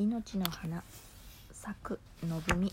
[0.00, 0.82] 命の花
[1.52, 2.72] 咲くのぶみ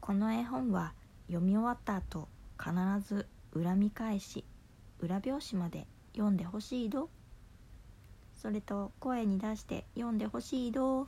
[0.00, 0.94] この絵本は
[1.26, 2.26] 読み終わった後
[2.58, 2.72] 必
[3.06, 4.44] ず恨み返し
[5.00, 7.10] 裏表紙まで読んでほしいど。
[8.34, 11.06] それと声に出して読んでほしいど。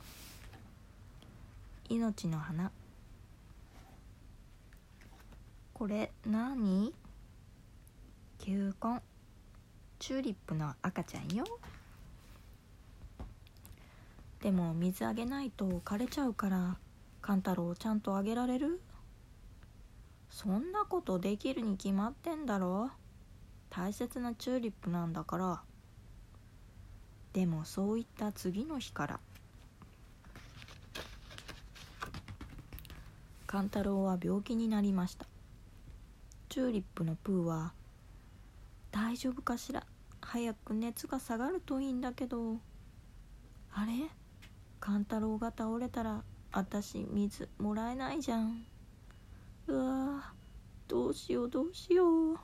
[1.89, 2.71] 命の花。
[5.73, 6.93] これ何？
[8.37, 9.01] 球根。
[9.97, 11.45] チューリップの赤ちゃんよ。
[14.47, 16.77] でも水あげないと枯れちゃうから
[17.21, 18.79] 勘太郎ちゃんとあげられる？
[20.29, 22.89] そんなことできるに決まってんだろ。
[23.69, 25.61] 大切なチューリップなんだから。
[27.33, 29.19] でもそういった次の日から
[33.47, 35.25] 勘太郎は病気になりました。
[36.47, 37.73] チューリップのプーは
[38.91, 39.85] 「大丈夫かしら？
[40.21, 42.61] 早く熱が下がるといいんだけど。
[43.73, 43.91] あれ？
[44.79, 48.65] 勘太郎が倒れたら私水もらえないじゃん。
[49.67, 50.33] うわ
[50.87, 52.37] どうしようどうしよう。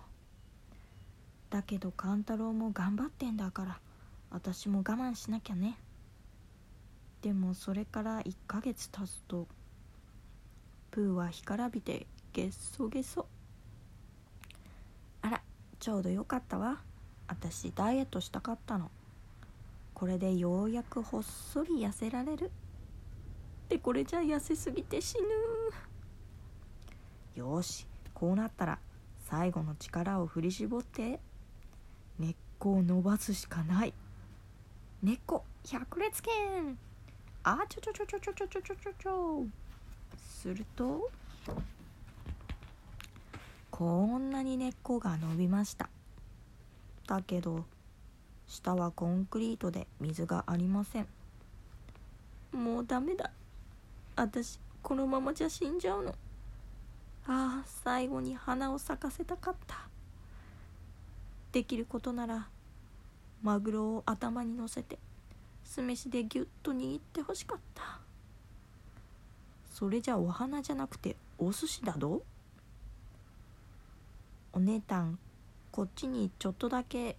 [1.49, 3.79] だけど勘太郎も頑張ってんだから
[4.31, 5.77] 私も我慢しなきゃね。
[7.21, 9.47] でもそれから1ヶ月経つと
[10.91, 13.27] プーは干からびてげっそげそ
[15.21, 15.41] あら
[15.79, 16.81] ちょうどよかったわ。
[17.27, 18.91] 私ダイエットしたかったの。
[19.93, 22.51] これでようやくほっそり痩せられる。
[23.69, 25.27] でこれじゃ痩せすぎて死ぬ。
[27.35, 28.79] よしこうなったら
[29.29, 31.19] 最後の力を振り絞って。
[32.19, 33.93] 根っこを伸ばすしかない。
[35.01, 36.77] 根っこ百裂拳。
[37.43, 38.75] あちょちょちょちょちょちょちょちょ。
[38.75, 39.45] ちょちょ
[40.17, 41.09] すると
[43.71, 45.89] こんなに根っこが伸びました。
[47.07, 47.65] だけど
[48.53, 51.07] 下はコンクリートで水がありません。
[52.51, 53.31] もうダメだ。
[54.15, 56.11] 私このままじゃ死んじゃうの。
[57.25, 59.87] ああ最後に花を咲かせたかった。
[61.51, 62.47] できることなら
[63.41, 64.99] マグロを頭に乗せて
[65.63, 67.99] 酢飯でぎゅっと握ってほしかった。
[69.71, 72.21] それじゃお花じゃなくてお寿司だど？
[74.53, 75.17] お姉たん
[75.71, 77.17] こっちにちょっとだけ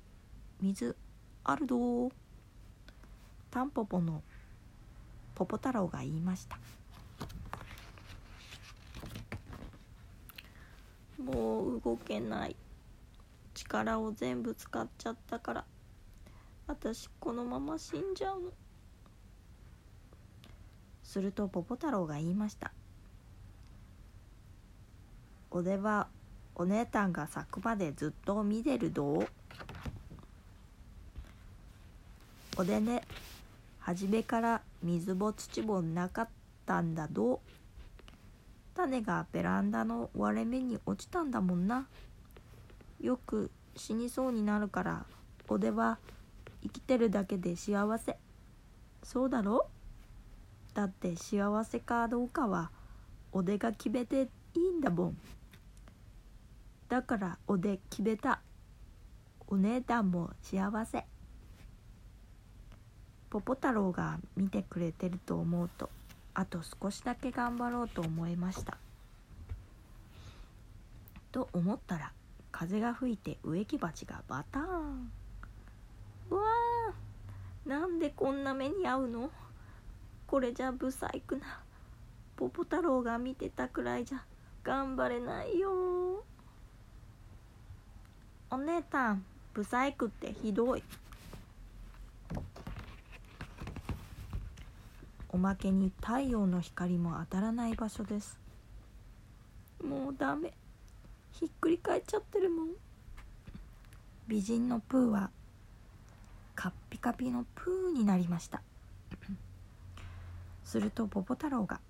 [0.61, 0.95] 水
[1.45, 2.11] あるど。
[3.51, 4.23] タンポポの
[5.35, 6.59] ポポ太郎が言いました。
[11.23, 12.57] もう動けない。
[13.55, 15.65] 力を全部使っちゃったから。
[16.67, 18.51] 私このまま死んじゃうの。
[21.03, 22.73] するとポポ太郎が言いました
[25.53, 26.09] 「おでは
[26.57, 29.21] お姉たんが咲くまでずっと見てるど。
[29.21, 29.29] う?」
[32.57, 33.03] おでね
[33.81, 36.29] 初めから水も土もなかっ
[36.65, 37.39] たんだどう？
[38.77, 41.87] 種がベランダの割れ目に落ちたんだもんな。
[43.01, 45.05] よく死にそうになるから
[45.49, 45.99] おでは
[46.63, 48.17] 生きてるだけで幸せ。
[49.03, 49.69] そうだろ？
[50.75, 52.71] だって幸せかどうかは
[53.33, 55.19] おでが決めていいんだもん。
[56.89, 58.41] だからおで決めた。
[59.47, 61.05] お姉たんも幸せ。
[63.35, 65.91] ポポ太郎が見てくれてると思うと
[66.35, 68.79] あと少しだけ頑張ろうと思いました。
[71.33, 72.13] と思ったら
[72.53, 75.11] 風が吹いて植木鉢がバターン。
[76.31, 79.31] うわーなんでこんな目に遭うの？
[80.29, 81.43] これじゃブサイクな。
[82.37, 84.25] ポポ太郎が見てたくらいじゃ
[84.63, 86.23] 頑張れないよ。
[88.49, 89.25] お姉たん
[89.55, 90.85] ブサイクってひどい。
[95.35, 98.39] おまけに太陽の光も当たらない場所です。
[99.83, 100.53] もうダメ。
[101.33, 102.69] ひっくり返っちゃってるもん。
[104.29, 105.31] 美人のプーは
[106.55, 108.63] カッピカピのプーになりました。
[110.63, 111.81] するとポポ太郎が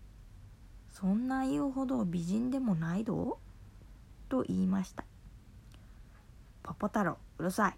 [0.92, 3.38] 「そんな言うほど美人でもないど?」
[4.28, 5.06] と言いました
[6.62, 7.76] ポポ太郎うるさい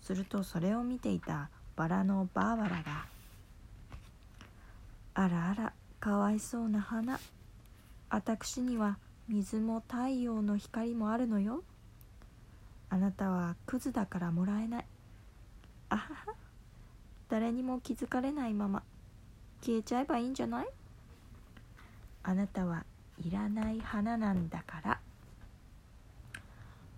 [0.00, 3.17] するとそれを見ていたバラのバーバラが
[5.18, 7.18] あらあらかわいそうな花。
[8.08, 11.64] 私には水も太陽の光もあるのよ。
[12.88, 14.86] あなたはクズだからもらえない。
[15.88, 16.34] あはは。
[17.28, 18.84] 誰にも気づかれないまま。
[19.60, 20.68] 消えちゃえばいいんじゃない？
[22.22, 22.84] あなたは
[23.20, 25.00] いらない花なんだから。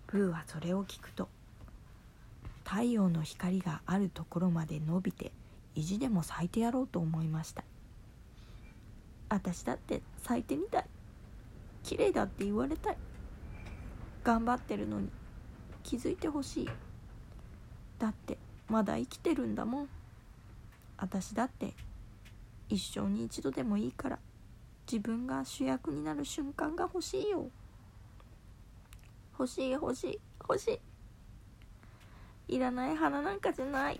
[0.05, 1.27] プーはそれを聞くと
[2.65, 5.31] 太陽の光があるところまで伸びて
[5.73, 7.63] 意地でも咲いてやろうと思いました。
[9.31, 10.85] 私だって咲いてみたい。
[11.83, 12.97] 綺麗だって言われたい。
[14.25, 15.09] 頑張ってるのに。
[15.83, 16.69] 気づいてほしい。
[17.97, 18.37] だって
[18.67, 19.89] まだ生きてるんだもん。
[20.97, 21.73] 私だって
[22.67, 24.19] 一生に一度でもいいから。
[24.91, 27.49] 自分が主役になる瞬間が欲しいよ。
[29.39, 30.79] 欲しい欲しい欲し
[32.49, 32.55] い。
[32.55, 33.99] いらない花なんかじゃない。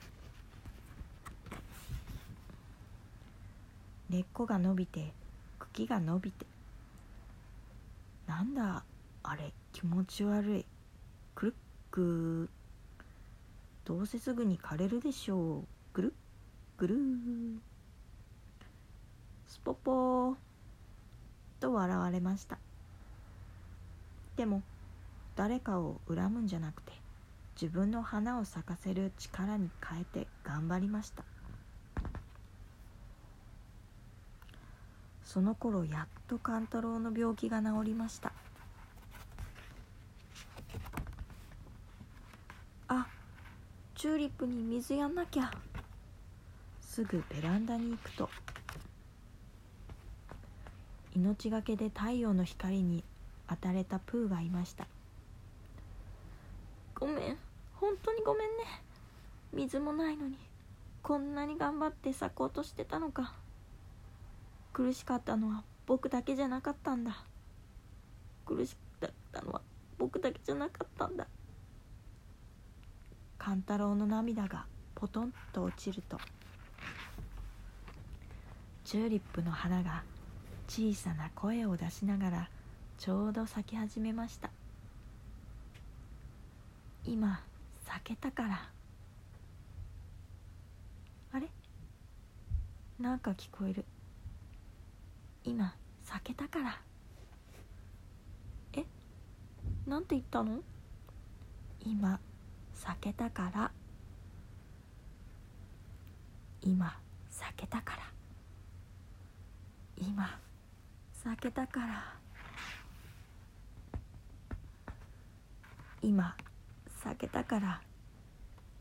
[4.09, 5.13] 根っこが伸びて
[5.73, 6.45] 茎が伸びて。
[8.27, 8.83] なんだ
[9.23, 10.65] あれ気持ち悪い。
[11.35, 11.53] くるっ
[11.91, 12.49] く
[13.85, 15.63] どうせすぐに枯れるでしょう。
[15.93, 16.15] ぐるっ
[16.77, 16.95] ぐる
[19.47, 20.35] スポポー。
[21.59, 22.57] と笑われました。
[24.35, 24.63] でも
[25.35, 26.91] 誰かを恨むんじゃなくて
[27.61, 31.23] 自分の花を咲かせる力に変えて頑張りました。
[35.31, 38.33] その頃やっと勘太郎の病気が治りました。
[42.89, 43.07] あ
[43.95, 45.49] チューリップに水やんなきゃ。
[46.81, 48.29] すぐベランダに行くと。
[51.15, 53.05] 命がけで太陽の光に
[53.47, 54.85] 当たれたプーがいました。
[56.93, 57.37] ごめん。
[57.75, 58.65] 本当にごめんね。
[59.53, 60.37] 水もないのに。
[61.01, 63.40] こんなに頑張って咲こうとしてたのか。
[64.73, 67.23] 苦しかったのは僕だけじゃなかったんだ。
[68.45, 69.61] 苦しかったのは
[69.97, 71.27] 僕だけじゃなかったんだ。
[73.37, 74.65] 勘太郎の涙が
[74.95, 76.19] ポトンと落ちると
[78.85, 80.03] チューリップの花が
[80.67, 82.49] 小さな声を出しながら
[82.97, 84.51] ちょうど咲き始めました。
[87.03, 87.41] 今
[87.85, 88.69] 咲けたから。
[91.33, 91.49] あれ？
[92.99, 93.85] なんか聞こえる。
[95.43, 95.73] 今
[96.03, 96.79] 咲けたから。
[98.73, 98.85] え？
[99.87, 100.59] なんて言ったの？
[101.83, 102.19] 今
[102.73, 103.71] 咲けたから。
[106.61, 106.95] 今
[107.29, 108.03] 咲けたから。
[109.97, 110.39] 今
[111.23, 112.15] 咲けたから。
[116.03, 116.35] 今
[117.03, 117.81] 咲けたから。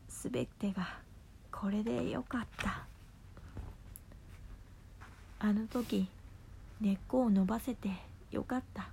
[0.09, 0.99] 全てが
[1.51, 2.85] これでよかった。
[5.39, 6.07] あの時
[6.81, 7.89] 根っこを伸ばせて
[8.31, 8.89] よかった。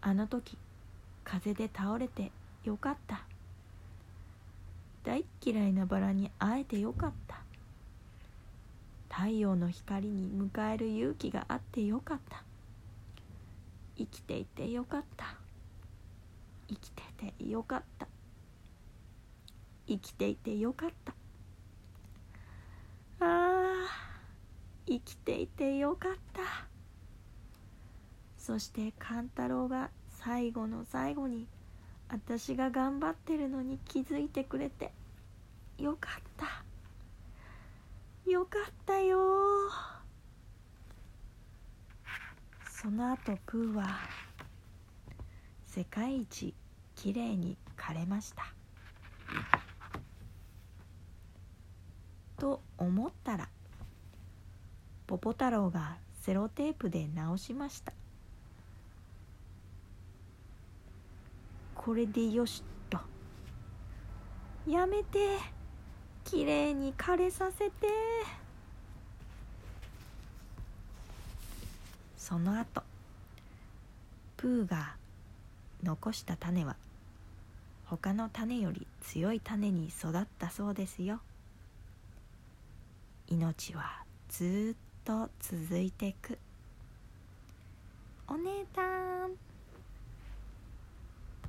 [0.00, 0.58] あの時
[1.22, 2.32] 風で倒れて
[2.64, 3.22] よかった。
[5.04, 7.40] 大っ嫌いなバラに会えてよかった。
[9.08, 12.42] 太陽の光に迎える勇気があってよかった。
[13.96, 15.36] 生きていてよかった。
[16.68, 17.02] 生きて
[17.38, 18.08] てよかった。
[19.86, 21.14] 生きていてよかった
[23.24, 23.88] あ
[24.90, 26.42] 生きていてよかった。
[28.36, 31.46] そして勘太郎が最後の最後に
[32.08, 34.90] 私が頑張ってるのに気づいてくれて
[35.78, 36.64] よかった。
[38.28, 39.18] よかったよ。
[42.68, 44.00] その後プーは
[45.66, 46.52] 世界一
[46.96, 48.52] きれいに枯れました。
[52.36, 53.48] と思ったら
[55.10, 57.92] ポポ太郎がセロテープで直しました。
[61.74, 63.00] これでよしと。
[64.68, 65.36] やめて。
[66.24, 67.88] きれいに枯れさせて。
[72.16, 72.84] その後
[74.36, 74.94] プーが
[75.82, 76.76] 残した種は
[77.86, 81.20] 他の種より強い種に育ったそうですよ。
[83.26, 84.89] 命はずっと
[85.40, 86.38] 続いてく。
[88.28, 88.82] お姉た
[89.26, 89.49] ん。